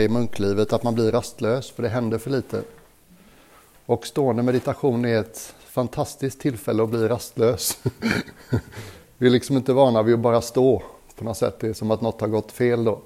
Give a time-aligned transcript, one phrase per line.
[0.00, 2.62] i munklivet att man blir rastlös, för det händer för lite.
[3.86, 7.78] Och stående meditation är ett fantastiskt tillfälle att bli rastlös.
[9.18, 10.82] Vi är liksom inte vana vid att bara stå
[11.18, 11.60] på något sätt.
[11.60, 13.00] Det är som att något har gått fel då.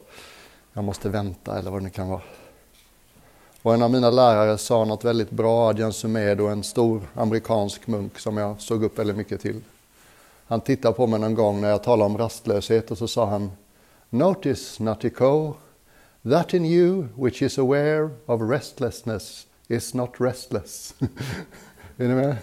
[0.72, 2.22] Jag måste vänta eller vad det nu kan vara.
[3.62, 8.18] Och en av mina lärare sa något väldigt bra, Adjan Sumedo, en stor amerikansk munk
[8.18, 9.60] som jag såg upp väldigt mycket till.
[10.46, 13.50] Han tittade på mig någon gång när jag talade om rastlöshet och så sa han
[14.10, 15.54] Notice, Natiko,
[16.30, 20.94] that in you which is aware of restlessness is not restless.
[21.96, 22.36] är ni med?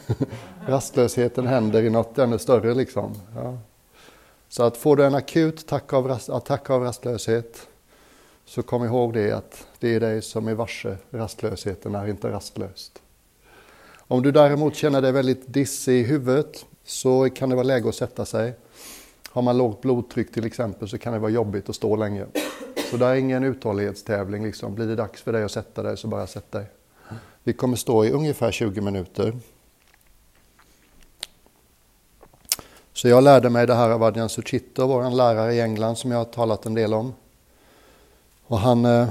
[0.67, 3.15] Rastlösheten händer i något ännu större liksom.
[3.35, 3.57] Ja.
[4.49, 7.67] Så att får du en akut attack av, attack av rastlöshet
[8.45, 13.01] så kom ihåg det att det är dig som är varse rastlösheten är inte rastlöst.
[13.97, 17.95] Om du däremot känner dig väldigt dissig i huvudet så kan det vara läge att
[17.95, 18.53] sätta sig.
[19.29, 22.25] Har man lågt blodtryck till exempel så kan det vara jobbigt att stå länge.
[22.93, 24.43] Så det är ingen uthållighetstävling.
[24.45, 24.75] Liksom.
[24.75, 26.65] Blir det dags för dig att sätta dig så bara sätt dig.
[27.43, 29.33] Vi kommer stå i ungefär 20 minuter.
[32.93, 36.17] Så jag lärde mig det här av Adjan Suchito, vår lärare i England som jag
[36.17, 37.13] har talat en del om.
[38.47, 39.09] Och han, eh,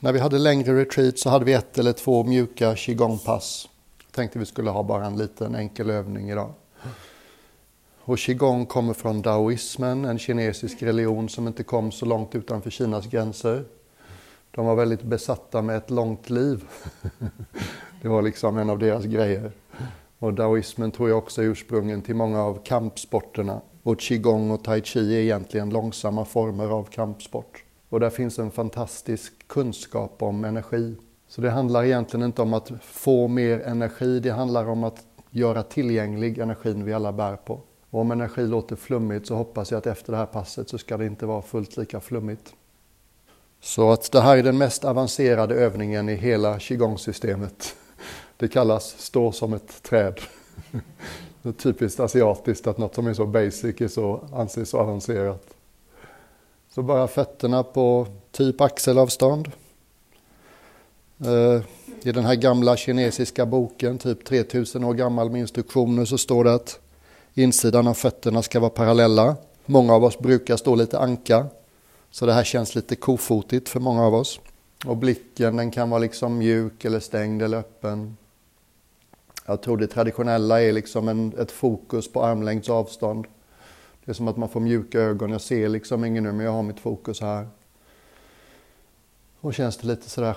[0.00, 3.68] när vi hade längre retreat så hade vi ett eller två mjuka qigong-pass.
[4.10, 6.52] Tänkte vi skulle ha bara en liten enkel övning idag.
[8.08, 13.06] Och qigong kommer från daoismen, en kinesisk religion som inte kom så långt utanför Kinas
[13.06, 13.64] gränser.
[14.50, 16.64] De var väldigt besatta med ett långt liv.
[18.02, 19.52] Det var liksom en av deras grejer.
[20.18, 23.60] Och daoismen tror jag också är ursprungen till många av kampsporterna.
[23.82, 27.64] Och qigong och tai chi är egentligen långsamma former av kampsport.
[27.88, 30.96] Och där finns en fantastisk kunskap om energi.
[31.28, 35.62] Så det handlar egentligen inte om att få mer energi, det handlar om att göra
[35.62, 37.60] tillgänglig energin vi alla bär på.
[37.90, 40.96] Och om energi låter flummigt så hoppas jag att efter det här passet så ska
[40.96, 42.54] det inte vara fullt lika flummigt.
[43.60, 47.76] Så att det här är den mest avancerade övningen i hela qigong-systemet.
[48.36, 50.20] Det kallas stå som ett träd.
[51.42, 55.54] Det är typiskt asiatiskt att något som är så basic är så, anses så avancerat.
[56.74, 59.52] Så bara fötterna på typ axelavstånd.
[61.18, 61.62] Eh,
[62.02, 66.54] I den här gamla kinesiska boken, typ 3000 år gammal med instruktioner, så står det
[66.54, 66.80] att
[67.38, 69.36] insidan av fötterna ska vara parallella.
[69.66, 71.46] Många av oss brukar stå lite anka,
[72.10, 74.40] så det här känns lite kofotigt för många av oss.
[74.86, 78.16] Och blicken den kan vara liksom mjuk eller stängd eller öppen.
[79.46, 83.26] Jag tror det traditionella är liksom en, ett fokus på armlängds avstånd.
[84.04, 85.30] Det är som att man får mjuka ögon.
[85.30, 87.48] Jag ser liksom ingen nu men jag har mitt fokus här.
[89.40, 90.34] Och känns det lite sådär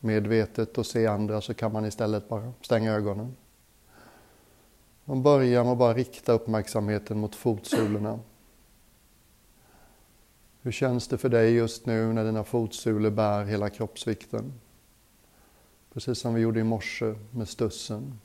[0.00, 3.36] självmedvetet och se andra så kan man istället bara stänga ögonen.
[5.08, 8.20] Man börjar med att bara rikta uppmärksamheten mot fotsulorna.
[10.62, 14.52] Hur känns det för dig just nu när dina fotsulor bär hela kroppsvikten?
[15.92, 18.20] Precis som vi gjorde i morse med stussen.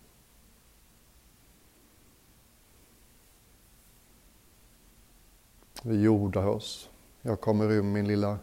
[5.84, 6.90] Vi jordar oss.
[7.22, 8.40] Jag kommer ur min lilla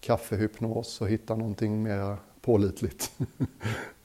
[0.00, 3.12] kaffehypnos och hittar någonting mer pålitligt.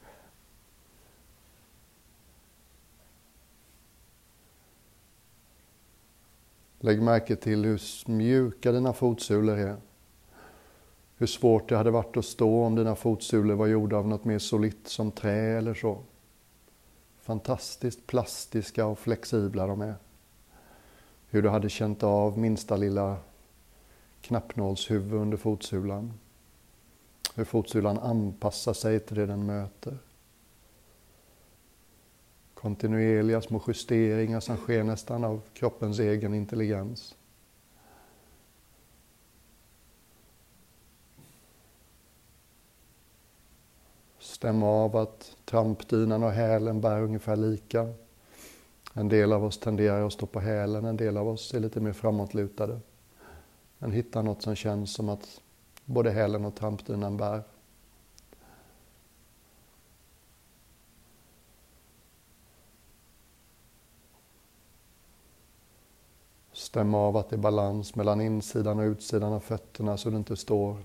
[6.87, 7.81] Lägg märke till hur
[8.11, 9.77] mjuka dina fotsulor är.
[11.17, 14.39] Hur svårt det hade varit att stå om dina fotsulor var gjorda av något mer
[14.39, 16.03] solitt som trä eller så.
[17.21, 19.95] Fantastiskt plastiska och flexibla de är.
[21.29, 23.17] Hur du hade känt av minsta lilla
[24.21, 26.13] knappnålshuvud under fotsulan.
[27.35, 29.97] Hur fotsulan anpassar sig till det den möter.
[32.61, 37.15] Kontinuerliga små justeringar som sker nästan av kroppens egen intelligens.
[44.19, 47.93] Stäm av att trampdynan och hälen bär ungefär lika.
[48.93, 51.79] En del av oss tenderar att stå på hälen, en del av oss är lite
[51.79, 52.79] mer framåtlutade.
[53.77, 55.41] Men hitta något som känns som att
[55.85, 57.43] både hälen och trampdynan bär.
[66.77, 70.35] Stämma av att det är balans mellan insidan och utsidan av fötterna så det inte
[70.35, 70.77] står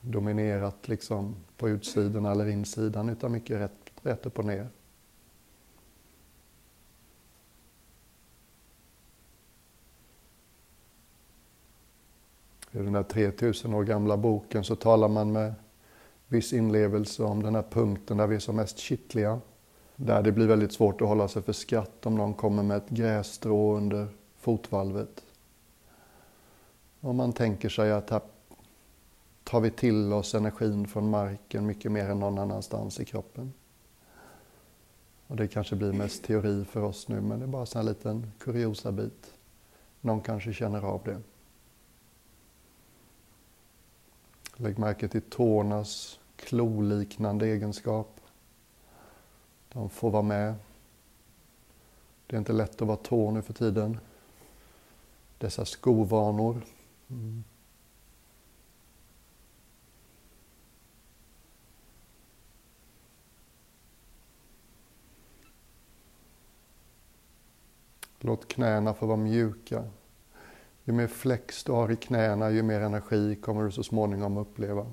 [0.00, 3.72] dominerat liksom på utsidan eller insidan utan mycket rätt,
[4.02, 4.68] rätt upp och ner.
[12.72, 15.54] I den där 3000 år gamla boken så talar man med
[16.26, 19.40] viss inlevelse om den här punkten där vi är som mest kittliga.
[19.96, 22.88] Där det blir väldigt svårt att hålla sig för skratt om någon kommer med ett
[22.88, 24.17] grässtrå under
[24.48, 25.24] fotvalvet.
[27.00, 28.20] Om man tänker sig att här
[29.44, 33.52] tar vi till oss energin från marken mycket mer än någon annanstans i kroppen.
[35.26, 38.32] Och det kanske blir mest teori för oss nu, men det är bara en liten
[38.38, 39.34] kuriosa bit.
[40.00, 41.20] Någon kanske känner av det.
[44.56, 48.20] Lägg märke till tårnas kloliknande egenskap.
[49.68, 50.54] De får vara med.
[52.26, 53.98] Det är inte lätt att vara tå nu för tiden.
[55.38, 56.64] Dessa skovanor.
[57.10, 57.44] Mm.
[68.20, 69.84] Låt knäna få vara mjuka.
[70.84, 74.86] Ju mer flex du har i knäna, ju mer energi kommer du så småningom uppleva.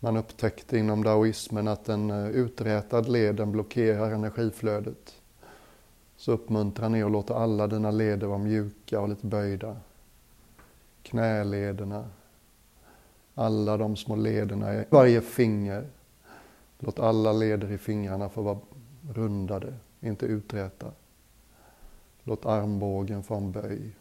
[0.00, 5.14] Man upptäckte inom daoismen att en eh, uträtad led blockerar energiflödet.
[6.18, 9.76] Så uppmuntra ner och låta alla dina leder vara mjuka och lite böjda.
[11.02, 12.08] Knälederna,
[13.34, 15.86] alla de små lederna i varje finger.
[16.78, 18.58] Låt alla leder i fingrarna få vara
[19.14, 20.92] rundade, inte uträta.
[22.22, 23.92] Låt armbågen få en böj.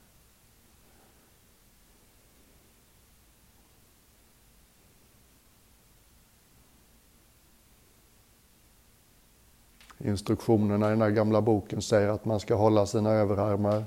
[9.98, 13.86] Instruktionerna i den här gamla boken säger att man ska hålla sina överarmar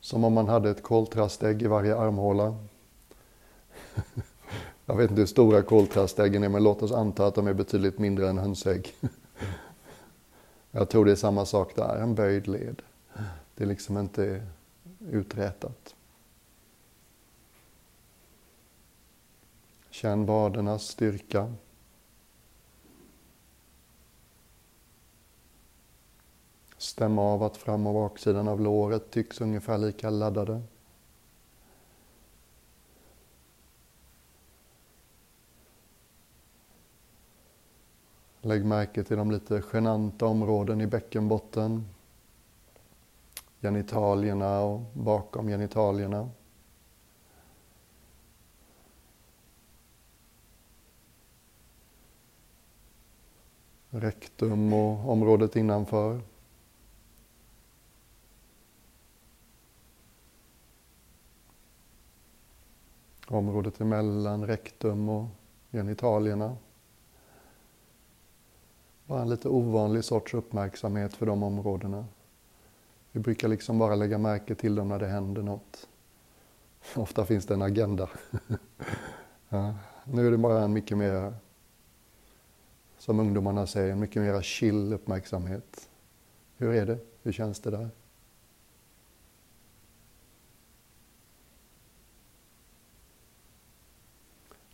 [0.00, 2.56] som om man hade ett koltrastägg i varje armhåla.
[4.86, 7.98] Jag vet inte hur stora koltrastäggen är, men låt oss anta att de är betydligt
[7.98, 8.94] mindre än hönsägg.
[10.70, 12.82] Jag tror det är samma sak där, en böjd led.
[13.54, 14.46] Det är liksom inte
[15.10, 15.94] uträtat.
[19.90, 21.52] Känn vadernas styrka.
[26.78, 30.62] Stäm av att fram och baksidan av låret tycks ungefär lika laddade.
[38.40, 41.88] Lägg märke till de lite genanta områden i bäckenbotten.
[43.60, 46.30] Genitalierna och bakom genitalierna.
[53.90, 56.20] Rektum och området innanför.
[63.30, 65.26] Området emellan rektum och
[65.72, 66.56] genitalierna.
[69.06, 72.04] Bara en lite ovanlig sorts uppmärksamhet för de områdena.
[73.12, 75.88] Vi brukar liksom bara lägga märke till dem när det händer något.
[76.94, 78.08] Ofta finns det en agenda.
[79.48, 81.34] ja, nu är det bara en mycket mer,
[82.98, 85.88] som ungdomarna säger, en mycket mer chill uppmärksamhet.
[86.56, 86.98] Hur är det?
[87.22, 87.90] Hur känns det där?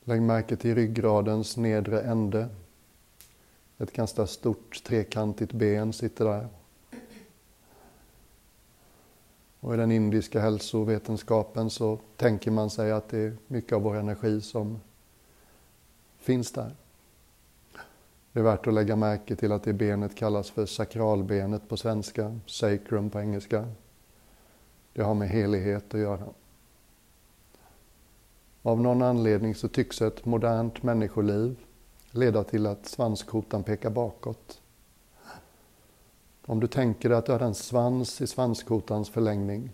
[0.04, 2.48] Lägg märke till ryggradens nedre ände.
[3.78, 6.48] Ett ganska stort trekantigt ben sitter där.
[9.60, 13.96] Och i den indiska hälsovetenskapen så tänker man sig att det är mycket av vår
[13.96, 14.80] energi som
[16.18, 16.74] finns där.
[18.32, 22.38] Det är värt att lägga märke till att det benet kallas för sakralbenet på svenska,
[22.46, 23.68] sacrum på engelska.
[24.92, 26.26] Det har med helighet att göra.
[28.66, 31.56] Av någon anledning så tycks ett modernt människoliv
[32.10, 34.60] leda till att svanskotan pekar bakåt.
[36.46, 39.70] Om du tänker dig att du har en svans i svanskotans förlängning,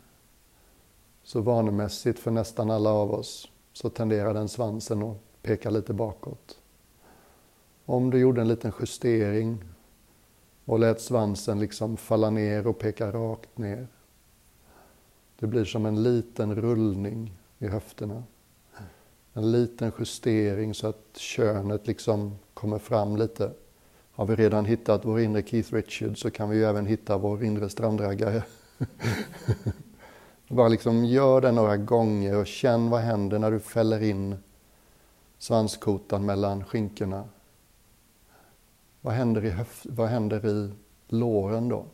[1.23, 6.59] så vanemässigt för nästan alla av oss så tenderar den svansen att peka lite bakåt.
[7.85, 9.65] Om du gjorde en liten justering
[10.65, 13.89] och lät svansen liksom falla ner och peka rakt ner.
[15.39, 18.23] Det blir som en liten rullning i höfterna
[19.33, 23.53] en liten justering så att könet liksom kommer fram lite.
[24.13, 27.45] Har vi redan hittat vår inre Keith Richards så kan vi ju även hitta vår
[27.45, 28.43] inre strandraggare.
[30.49, 34.37] Bara liksom gör det några gånger och känn vad händer när du fäller in
[35.39, 37.25] svanskotan mellan skinkorna.
[39.01, 40.73] Vad händer i, höf- vad händer i
[41.09, 41.85] låren då?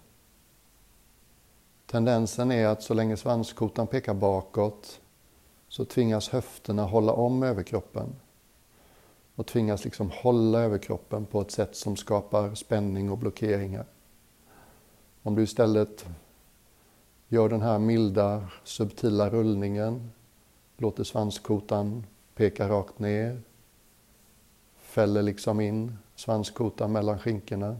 [1.87, 5.01] Tendensen är att så länge svanskotan pekar bakåt
[5.77, 8.17] så tvingas höfterna hålla om överkroppen
[9.35, 13.85] och tvingas liksom hålla överkroppen på ett sätt som skapar spänning och blockeringar.
[15.23, 16.07] Om du istället
[17.29, 20.11] gör den här milda, subtila rullningen,
[20.77, 23.41] låter svanskotan peka rakt ner,
[24.77, 27.77] fäller liksom in svanskotan mellan skinkorna,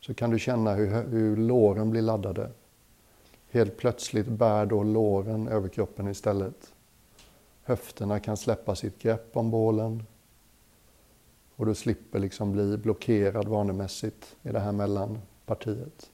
[0.00, 2.50] så kan du känna hur, hur låren blir laddade.
[3.50, 6.73] Helt plötsligt bär då låren överkroppen istället
[7.64, 10.02] höfterna kan släppa sitt grepp om bålen.
[11.56, 16.10] Och du slipper liksom bli blockerad vanemässigt i det här mellanpartiet.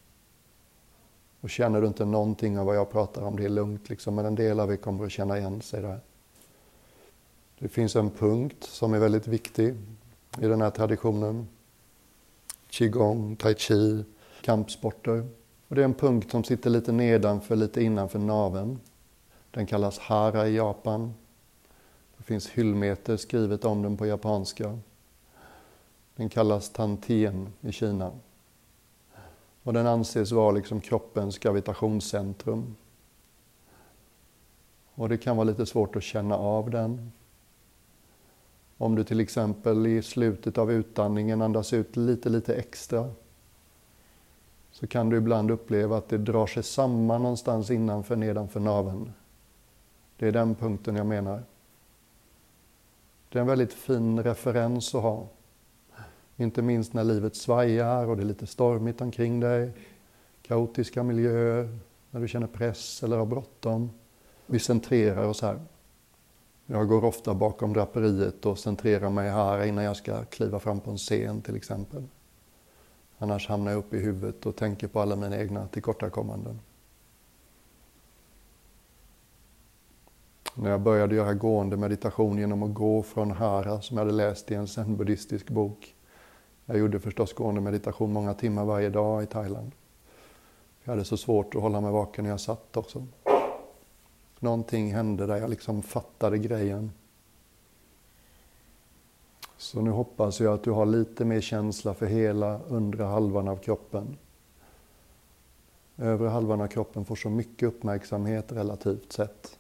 [1.40, 4.24] Och känner du inte någonting av vad jag pratar om, det är lugnt liksom, men
[4.24, 6.00] en del av er kommer att känna igen sig där.
[7.58, 9.74] Det finns en punkt som är väldigt viktig
[10.38, 11.48] i den här traditionen.
[12.68, 14.04] Qigong, tai chi,
[14.40, 15.28] kampsporter.
[15.68, 18.80] Och det är en punkt som sitter lite nedanför, lite innanför naven.
[19.50, 21.14] Den kallas hara i Japan.
[22.30, 24.78] Det finns hyllmeter skrivet om den på japanska.
[26.16, 28.12] Den kallas tantien i Kina.
[29.62, 32.76] Och den anses vara liksom kroppens gravitationscentrum.
[34.94, 37.12] Och det kan vara lite svårt att känna av den.
[38.76, 43.10] Om du till exempel i slutet av utandningen andas ut lite, lite extra
[44.72, 49.12] så kan du ibland uppleva att det drar sig samman någonstans innanför, nedanför naveln.
[50.16, 51.42] Det är den punkten jag menar.
[53.32, 55.26] Det är en väldigt fin referens att ha.
[56.36, 59.72] Inte minst när livet svajar och det är lite stormigt omkring dig.
[60.42, 61.78] Kaotiska miljöer,
[62.10, 63.90] när du känner press eller har bråttom.
[64.46, 65.60] Vi centrerar oss här.
[66.66, 70.90] Jag går ofta bakom draperiet och centrerar mig här innan jag ska kliva fram på
[70.90, 72.04] en scen till exempel.
[73.18, 76.58] Annars hamnar jag uppe i huvudet och tänker på alla mina egna tillkortakommanden.
[80.54, 84.50] När jag började göra gående meditation genom att gå från Hara som jag hade läst
[84.50, 85.94] i en zen-buddhistisk bok.
[86.66, 89.72] Jag gjorde förstås gående meditation många timmar varje dag i Thailand.
[90.84, 93.06] Jag hade så svårt att hålla mig vaken när jag satt också.
[94.38, 96.92] Någonting hände där jag liksom fattade grejen.
[99.56, 103.56] Så nu hoppas jag att du har lite mer känsla för hela undre halvan av
[103.56, 104.16] kroppen.
[105.96, 109.59] Övre halvan av kroppen får så mycket uppmärksamhet relativt sett.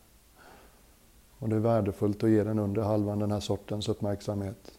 [1.40, 4.78] Och det är värdefullt att ge den undre halvan den här sortens uppmärksamhet.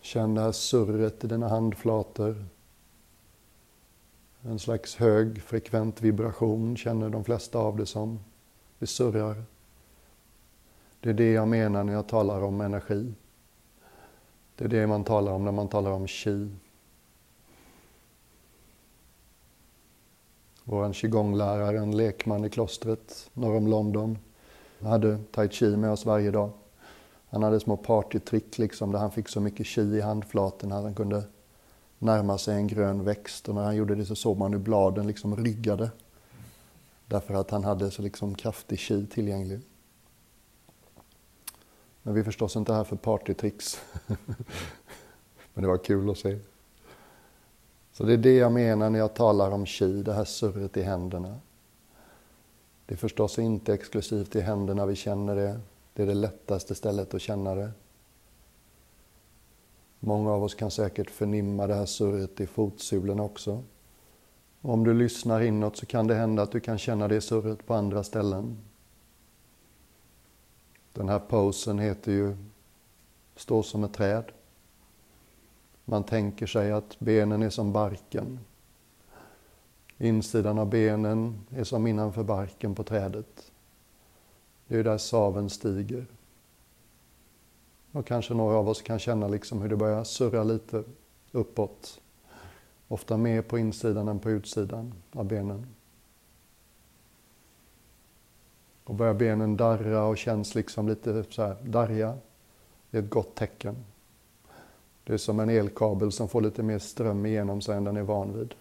[0.00, 2.44] Känn det här surret i dina handflator.
[4.42, 8.18] En slags hög frekvent vibration känner de flesta av det som.
[8.78, 9.44] Det surrar.
[11.00, 13.14] Det är det jag menar när jag talar om energi.
[14.56, 16.50] Det är det man talar om när man talar om chi.
[20.68, 24.18] Vår qigonglärare, en lekman i klostret norr om London,
[24.80, 26.50] hade tai chi med oss varje dag.
[27.28, 30.94] Han hade små partytrick liksom där han fick så mycket chi i handflatorna att han
[30.94, 31.22] kunde
[31.98, 35.06] närma sig en grön växt och när han gjorde det så såg man hur bladen
[35.06, 35.90] liksom ryggade.
[37.06, 39.60] Därför att han hade så liksom kraftig chi tillgänglig.
[42.02, 43.80] Men vi är förstås inte här för partytricks.
[45.54, 46.38] Men det var kul att se.
[47.96, 50.82] Så det är det jag menar när jag talar om chi, det här surret i
[50.82, 51.40] händerna.
[52.86, 55.60] Det är förstås inte exklusivt i händerna vi känner det.
[55.94, 57.70] Det är det lättaste stället att känna det.
[60.00, 63.62] Många av oss kan säkert förnimma det här surret i fotsulorna också.
[64.60, 67.74] Om du lyssnar inåt så kan det hända att du kan känna det surret på
[67.74, 68.58] andra ställen.
[70.92, 72.36] Den här posen heter ju
[73.36, 74.24] Stå som ett träd.
[75.88, 78.38] Man tänker sig att benen är som barken.
[79.98, 83.52] Insidan av benen är som innanför barken på trädet.
[84.66, 86.06] Det är där saven stiger.
[87.92, 90.84] Och kanske några av oss kan känna liksom hur det börjar surra lite
[91.32, 92.00] uppåt.
[92.88, 95.66] Ofta mer på insidan än på utsidan av benen.
[98.84, 102.18] Och börjar benen darra och känns liksom lite så här darriga.
[102.90, 103.76] Det är ett gott tecken.
[105.06, 108.02] Det är som en elkabel som får lite mer ström igenom sig än den är
[108.02, 108.54] van vid.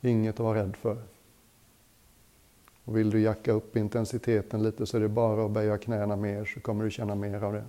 [0.00, 1.02] Inget att vara rädd för.
[2.84, 6.44] Och vill du jacka upp intensiteten lite så är det bara att böja knäna mer
[6.44, 7.64] så kommer du känna mer av det.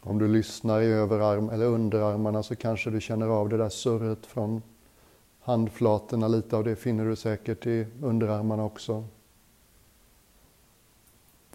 [0.00, 4.26] Om du lyssnar i överarm eller underarmarna så kanske du känner av det där surret
[4.26, 4.62] från
[5.40, 6.28] handflatorna.
[6.28, 9.04] Lite av det finner du säkert i underarmarna också.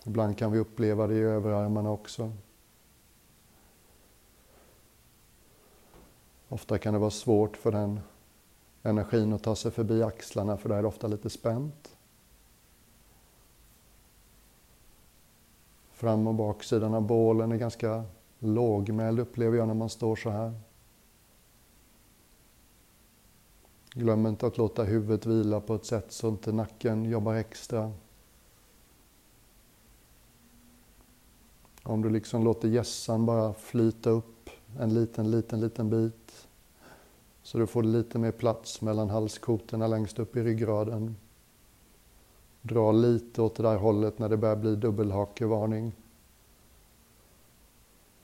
[0.07, 2.31] Ibland kan vi uppleva det i överarmarna också.
[6.47, 7.99] Ofta kan det vara svårt för den
[8.83, 11.97] energin att ta sig förbi axlarna för där är det ofta lite spänt.
[15.91, 18.03] Fram och baksidan av bålen är ganska
[18.39, 20.53] lågmäld upplever jag när man står så här.
[23.93, 27.93] Glöm inte att låta huvudet vila på ett sätt så inte nacken jobbar extra.
[31.89, 36.47] Om du liksom låter gässan bara flyta upp en liten, liten, liten bit
[37.43, 41.15] Så du får lite mer plats mellan halskotorna längst upp i ryggraden.
[42.61, 45.91] Dra lite åt det där hållet när det börjar bli dubbelhakevarning.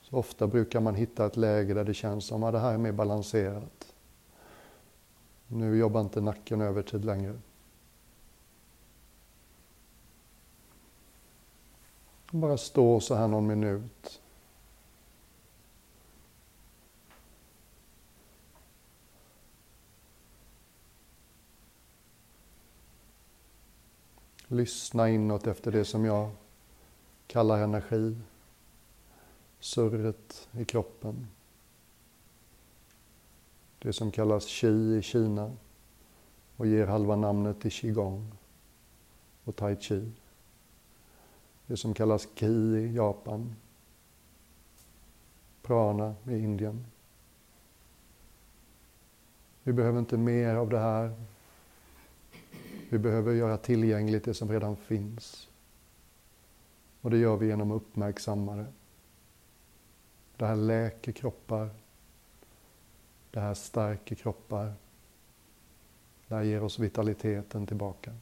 [0.02, 2.78] Så ofta brukar man hitta ett läge där det känns som att det här är
[2.78, 3.94] mer balanserat.
[5.48, 7.38] Nu jobbar inte nacken övertid längre.
[12.34, 14.20] Bara stå så här någon minut.
[24.46, 26.30] Lyssna inåt efter det som jag
[27.26, 28.16] kallar energi.
[29.60, 31.26] Surret i kroppen.
[33.78, 35.52] Det som kallas qi i Kina
[36.56, 38.32] och ger halva namnet till qigong
[39.44, 40.12] och tai chi.
[41.74, 43.54] Det som kallas ki i Japan.
[45.62, 46.86] Prana i Indien.
[49.62, 51.14] Vi behöver inte mer av det här.
[52.88, 55.48] Vi behöver göra tillgängligt det som redan finns.
[57.00, 58.72] Och det gör vi genom att uppmärksamma det.
[60.36, 61.70] Det här läker kroppar.
[63.30, 64.72] Det här stärker kroppar.
[66.28, 68.12] Det här ger oss vitaliteten tillbaka.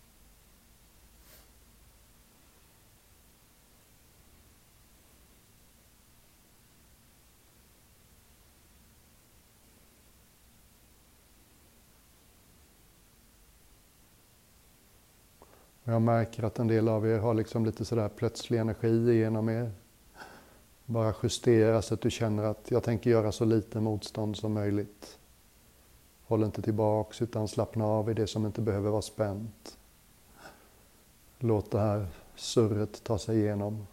[15.84, 19.72] Jag märker att en del av er har liksom lite sådär plötslig energi genom er.
[20.84, 25.18] Bara justera så att du känner att jag tänker göra så lite motstånd som möjligt.
[26.24, 29.78] Håll inte tillbaks utan slappna av i det som inte behöver vara spänt.
[31.38, 33.86] Låt det här surret ta sig igenom.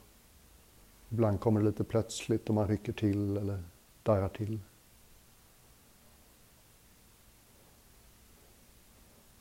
[1.09, 3.63] Ibland kommer det lite plötsligt och man rycker till eller
[4.03, 4.59] darrar till.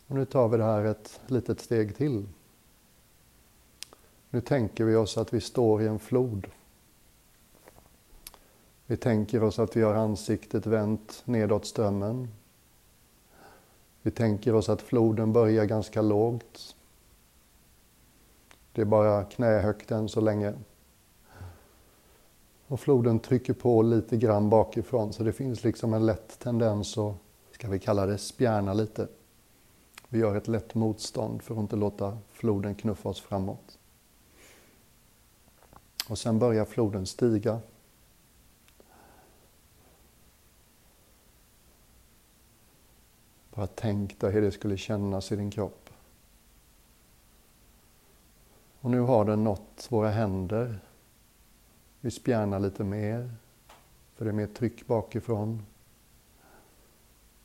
[0.08, 2.26] Och nu tar vi det här ett litet steg till.
[4.30, 6.46] Nu tänker vi oss att vi står i en flod.
[8.86, 12.28] Vi tänker oss att vi har ansiktet vänt nedåt strömmen.
[14.02, 16.76] Vi tänker oss att floden börjar ganska lågt.
[18.72, 20.54] Det är bara knähögt än så länge.
[22.66, 27.14] Och floden trycker på lite grann bakifrån så det finns liksom en lätt tendens att,
[27.50, 29.08] ska vi kalla det, spjärna lite.
[30.08, 33.78] Vi gör ett lätt motstånd för att inte låta floden knuffa oss framåt.
[36.08, 37.60] Och sen börjar floden stiga.
[43.54, 45.90] Bara tänk dig hur det skulle kännas i din kropp.
[48.80, 50.80] Och nu har den nått våra händer.
[52.00, 53.34] Vi spjärnar lite mer,
[54.14, 55.62] för det är mer tryck bakifrån.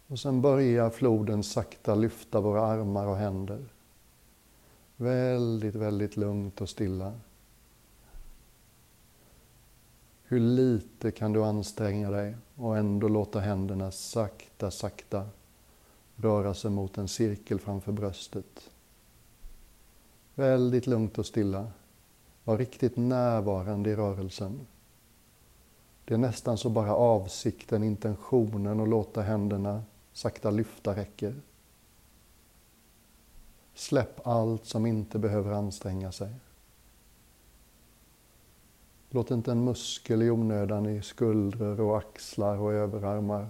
[0.08, 3.66] Och sen börjar floden sakta lyfta våra armar och händer.
[4.96, 7.14] Väldigt, väldigt lugnt och stilla.
[10.24, 15.28] Hur lite kan du anstränga dig och ändå låta händerna sakta, sakta
[16.16, 18.70] röra sig mot en cirkel framför bröstet.
[20.36, 21.68] Väldigt lugnt och stilla.
[22.44, 24.60] Var riktigt närvarande i rörelsen.
[26.06, 31.42] Det är nästan så bara avsikten, intentionen att låta händerna sakta lyfta räcker.
[33.74, 36.34] Släpp allt som inte behöver anstränga sig.
[39.10, 43.50] Låt inte en muskel i onödan i skuldror och axlar och överarmar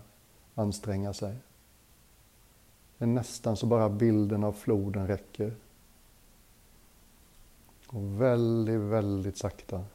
[0.56, 1.36] anstränga sig.
[2.97, 5.56] Det är nästan så bara bilden av floden räcker.
[7.88, 9.86] Och väldigt, väldigt sakta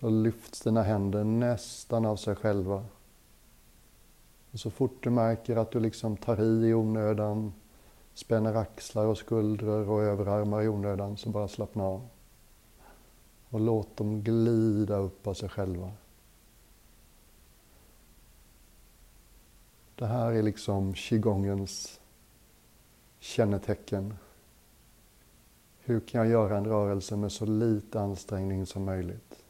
[0.00, 2.84] så lyfts dina händer nästan av sig själva.
[4.52, 7.52] Och så fort du märker att du liksom tar i i onödan,
[8.14, 12.08] spänner axlar och skuldror och överarmar i onödan, så bara slappna av.
[13.48, 15.92] Och låt dem glida upp av sig själva.
[19.94, 22.00] Det här är liksom qigongens
[23.18, 24.14] kännetecken.
[25.80, 29.44] Hur kan jag göra en rörelse med så lite ansträngning som möjligt?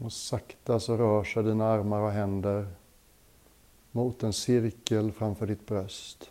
[0.00, 2.66] Och sakta så rör sig dina armar och händer
[3.90, 6.30] mot en cirkel framför ditt bröst.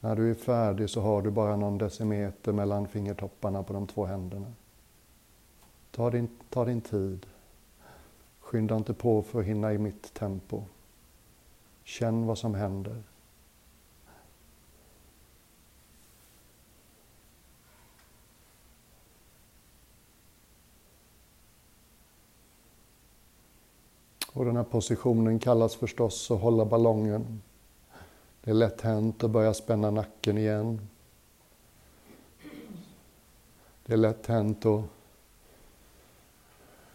[0.00, 4.04] När du är färdig så har du bara någon decimeter mellan fingertopparna på de två
[4.04, 4.52] händerna.
[5.90, 7.26] Ta din, ta din tid.
[8.40, 10.62] Skynda inte på för att hinna i mitt tempo.
[11.84, 13.02] Känn vad som händer.
[24.34, 27.42] Och den här positionen kallas förstås att hålla ballongen.
[28.40, 30.88] Det är lätt hänt att börja spänna nacken igen.
[33.86, 34.82] Det är lätt hänt att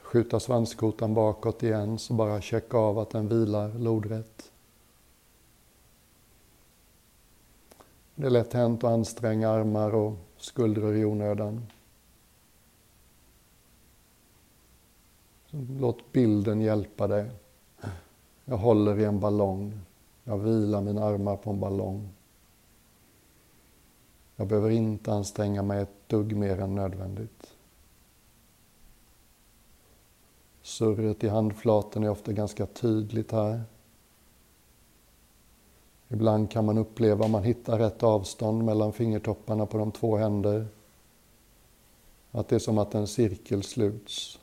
[0.02, 4.52] skjuta svanskotan bakåt igen, så bara checka av att den vilar lodrätt.
[8.16, 11.66] Det är lätt hänt att anstränga armar och skuldror i onödan.
[15.52, 17.32] Låt bilden hjälpa dig.
[18.46, 19.80] Jag håller i en ballong.
[20.24, 22.10] Jag vilar mina armar på en ballong.
[24.36, 27.56] Jag behöver inte anstränga mig ett dugg mer än nödvändigt.
[30.62, 33.64] Surret i handflaten är ofta ganska tydligt här.
[36.08, 40.68] Ibland kan man uppleva, om man hittar rätt avstånd mellan fingertopparna på de två händer,
[42.32, 44.39] att det är som att en cirkel sluts.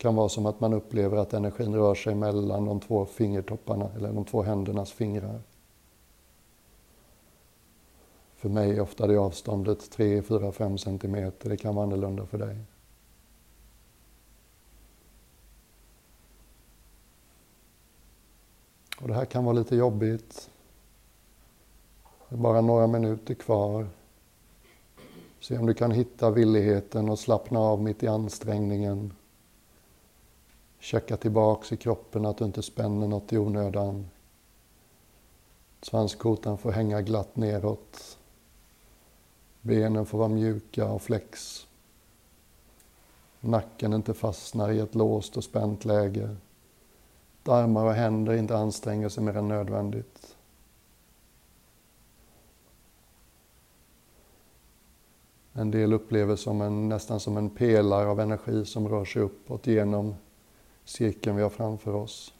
[0.00, 3.90] Det kan vara som att man upplever att energin rör sig mellan de två fingertopparna,
[3.96, 5.40] eller de två händernas fingrar.
[8.36, 11.48] För mig är ofta det avståndet 3, 4, 5 centimeter.
[11.48, 12.56] Det kan vara annorlunda för dig.
[19.00, 20.50] Och det här kan vara lite jobbigt.
[22.28, 23.86] Det är bara några minuter kvar.
[25.40, 29.12] Se om du kan hitta villigheten och slappna av mitt i ansträngningen.
[30.80, 34.10] Checka tillbaks i kroppen att du inte spänner något i onödan.
[35.82, 38.18] Svanskotan får hänga glatt neråt.
[39.60, 41.66] Benen får vara mjuka och flex.
[43.40, 46.36] Nacken inte fastnar i ett låst och spänt läge.
[47.44, 50.36] Armar och händer inte anstränger sig mer än nödvändigt.
[55.52, 59.66] En del upplever som en, nästan som en pelare av energi som rör sig uppåt
[59.66, 60.14] genom
[60.84, 62.34] cirkeln vi har framför oss.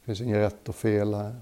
[0.00, 1.40] Det finns inget rätt och fel här.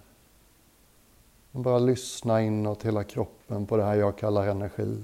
[1.52, 5.02] Bara lyssna inåt hela kroppen på det här jag kallar energi.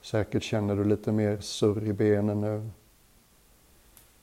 [0.00, 2.70] Säkert känner du lite mer surr i benen nu.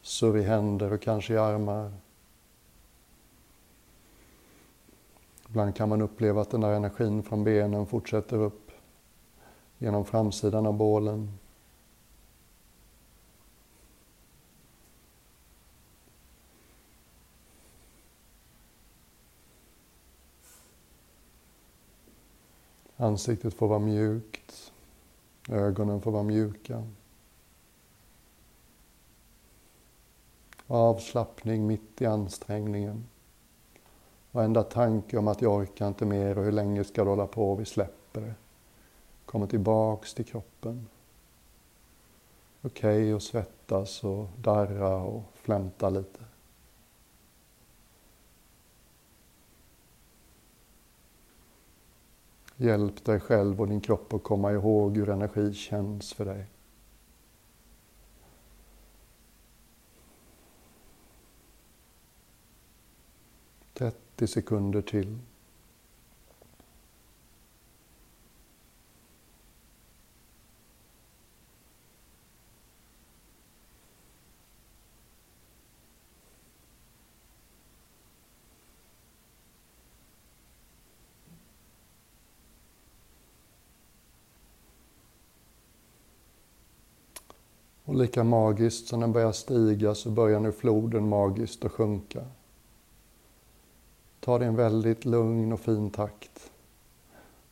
[0.01, 1.91] Surr i händer och kanske i armar.
[5.49, 8.71] Ibland kan man uppleva att den där energin från benen fortsätter upp
[9.77, 11.37] genom framsidan av bålen.
[23.05, 24.73] Ansiktet får vara mjukt.
[25.49, 26.83] Ögonen får vara mjuka.
[30.67, 33.05] Avslappning mitt i ansträngningen.
[34.31, 37.55] Varenda tanke om att jag orkar inte mer och hur länge ska det hålla på,
[37.55, 38.33] vi släpper det.
[39.25, 40.87] Kommer tillbaks till kroppen.
[42.61, 46.19] Okej okay, att svettas och darra och flämta lite.
[52.57, 56.45] Hjälp dig själv och din kropp att komma ihåg hur energi känns för dig.
[63.73, 65.19] 30 sekunder till.
[87.95, 92.25] Och lika magiskt som den börjar stiga så börjar nu floden magiskt att sjunka.
[94.19, 96.51] Ta det i en väldigt lugn och fin takt.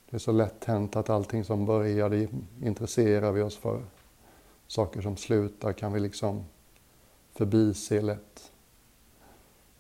[0.10, 2.30] Det är så lätt hänt att allting som börjar, det
[2.62, 3.82] intresserar vi oss för.
[4.68, 6.46] Saker som slutar kan vi liksom
[7.34, 8.52] förbise lätt.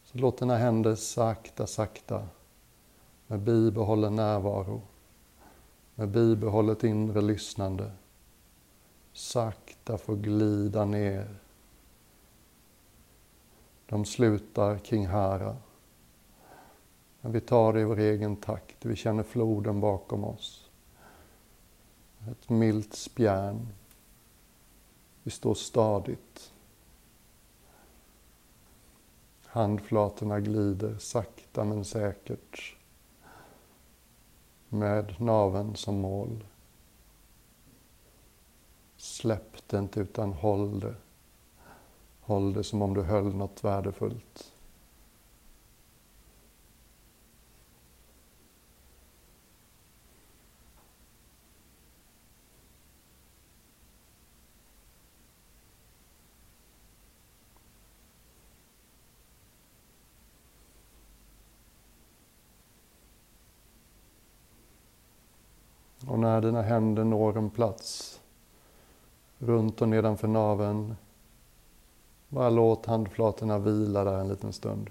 [0.03, 2.27] Så låt dina händer sakta, sakta
[3.27, 4.81] med bibehållen närvaro,
[5.95, 7.91] med bibehållet inre lyssnande
[9.13, 11.35] sakta får glida ner.
[13.85, 15.57] De slutar kring Hara.
[17.21, 18.85] Men vi tar det i vår egen takt.
[18.85, 20.69] Vi känner floden bakom oss.
[22.31, 23.67] Ett milt spjärn.
[25.23, 26.53] Vi står stadigt.
[29.45, 32.75] Handflatorna glider sakta men säkert
[34.69, 36.43] med naven som mål
[39.13, 40.95] släpp det inte utan håll det.
[42.21, 44.53] Håll det som om du höll något värdefullt.
[66.07, 68.19] Och när dina händer når en plats
[69.45, 70.95] runt och nedanför naveln,
[72.29, 74.89] bara låt handflatorna vila där en liten stund.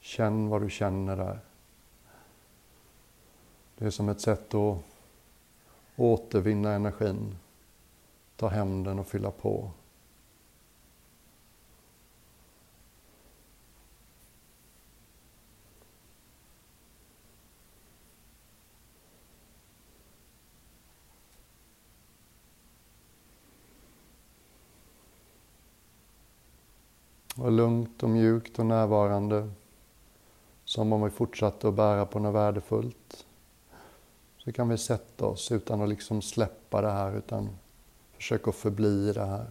[0.00, 1.40] Känn vad du känner där.
[3.78, 4.78] Det är som ett sätt att
[5.96, 7.36] återvinna energin,
[8.36, 9.70] ta hem den och fylla på.
[27.40, 29.50] Var lugnt och mjukt och närvarande.
[30.64, 33.26] Som om vi fortsatte att bära på något värdefullt.
[34.38, 37.48] Så kan vi sätta oss utan att liksom släppa det här utan
[38.12, 39.46] försöka förbli i det här.